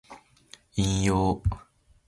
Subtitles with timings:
[0.73, 1.39] 引用